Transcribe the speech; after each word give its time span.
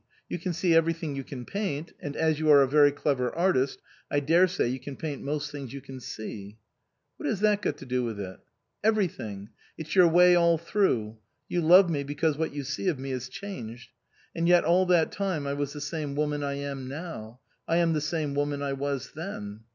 You 0.27 0.39
can 0.39 0.51
see 0.53 0.73
every 0.73 0.93
thing 0.93 1.15
you 1.15 1.23
can 1.23 1.45
paint, 1.45 1.93
and 1.99 2.15
as 2.15 2.39
you 2.39 2.49
are 2.49 2.63
a 2.63 2.67
very 2.67 2.91
clever 2.91 3.31
artist, 3.35 3.79
I 4.09 4.19
daresay 4.19 4.67
you 4.67 4.79
can 4.79 4.95
paint 4.95 5.21
most 5.21 5.51
things 5.51 5.73
you 5.73 5.79
can 5.81 5.99
see."" 5.99 6.57
What 7.17 7.29
has 7.29 7.41
that 7.41 7.61
got 7.61 7.77
to 7.77 7.85
do 7.85 8.03
with 8.03 8.19
it?"" 8.19 8.39
Everything. 8.83 9.49
It's 9.77 9.93
your 9.95 10.07
way 10.07 10.33
all 10.35 10.57
through. 10.57 11.17
You 11.47 11.61
love 11.61 11.87
me 11.91 12.03
because 12.03 12.35
what 12.35 12.51
you 12.51 12.63
see 12.63 12.87
of 12.87 12.97
me 12.97 13.11
is 13.11 13.29
changed. 13.29 13.91
And 14.35 14.47
yet 14.47 14.63
all 14.65 14.87
that 14.87 15.11
time 15.11 15.45
I 15.45 15.53
was 15.53 15.71
the 15.73 15.79
same 15.81 16.15
woman 16.15 16.43
I 16.43 16.53
am 16.55 16.87
now. 16.87 17.39
I 17.67 17.77
am 17.77 17.93
the 17.93 18.01
same 18.01 18.33
woman 18.33 18.63
I 18.63 18.73
was 18.73 19.11
then." 19.11 19.65